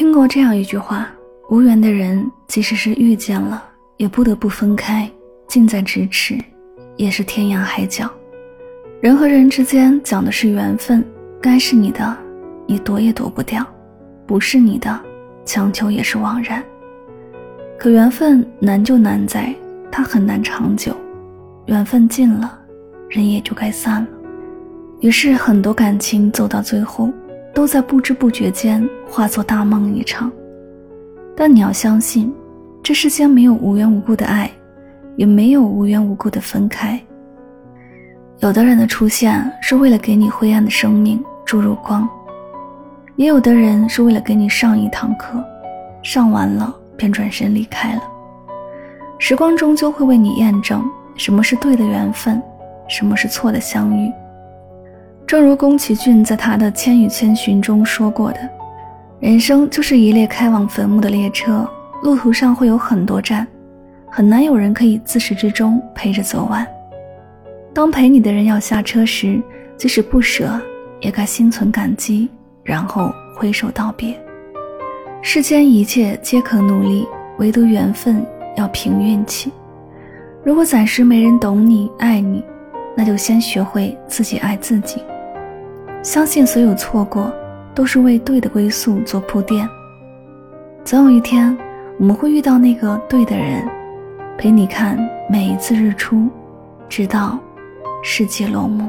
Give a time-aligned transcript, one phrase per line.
[0.00, 1.06] 听过这样一句话：
[1.50, 3.62] 无缘的人，即使是遇见了，
[3.98, 5.06] 也不得不分开；
[5.46, 6.38] 近在咫尺，
[6.96, 8.10] 也是天涯海角。
[9.02, 11.04] 人和人之间讲的是缘分，
[11.38, 12.16] 该是你的，
[12.66, 13.62] 你躲也躲不掉；
[14.26, 14.98] 不是你的，
[15.44, 16.64] 强求也是枉然。
[17.78, 19.54] 可缘分难就难在，
[19.92, 20.96] 它很难长久。
[21.66, 22.58] 缘分尽了，
[23.10, 24.08] 人也就该散了。
[25.00, 27.12] 于是，很多感情走到最后。
[27.52, 30.30] 都在不知不觉间化作大梦一场，
[31.36, 32.32] 但你要相信，
[32.82, 34.50] 这世间没有无缘无故的爱，
[35.16, 37.00] 也没有无缘无故的分开。
[38.38, 42.08] 有的人的出现是为了给你灰暗的生命注入光，
[43.16, 45.44] 也有的人是为了给你上一堂课，
[46.02, 48.02] 上完了便转身离开了。
[49.18, 50.82] 时光终究会为你验证
[51.16, 52.40] 什么是对的缘分，
[52.88, 54.10] 什么是错的相遇。
[55.30, 58.40] 正如宫崎骏在他的《千与千寻》中说过的，
[59.20, 61.64] 人生就是一列开往坟墓的列车，
[62.02, 63.46] 路途上会有很多站，
[64.10, 66.66] 很难有人可以自始至终陪着走完。
[67.72, 69.40] 当陪你的人要下车时，
[69.76, 70.60] 即使不舍，
[70.98, 72.28] 也该心存感激，
[72.64, 74.20] 然后挥手道别。
[75.22, 77.06] 世间一切皆可努力，
[77.38, 78.20] 唯独缘分
[78.56, 79.52] 要凭运气。
[80.42, 82.42] 如果暂时没人懂你、爱你，
[82.96, 85.00] 那就先学会自己爱自己。
[86.02, 87.30] 相信所有错过，
[87.74, 89.68] 都是为对的归宿做铺垫。
[90.82, 91.56] 总有一天，
[91.98, 93.62] 我们会遇到那个对的人，
[94.38, 96.28] 陪你看每一次日出，
[96.88, 97.38] 直到
[98.02, 98.88] 世界落幕。